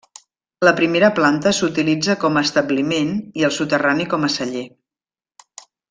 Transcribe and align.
La 0.67 0.71
primera 0.79 1.09
planta 1.19 1.53
s'utilitza 1.57 2.15
com 2.25 2.39
a 2.39 2.43
establiment 2.49 3.13
i 3.43 3.47
el 3.51 3.57
soterrani 3.61 4.09
com 4.15 4.27
a 4.31 4.35
celler. 4.39 4.65